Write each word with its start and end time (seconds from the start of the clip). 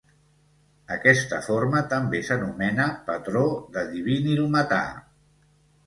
Aquesta 0.95 1.41
forma 1.49 1.83
també 1.93 2.23
s'anomena 2.31 2.89
"patró 3.11 3.47
de 3.79 3.87
divinilmetà". 3.95 4.85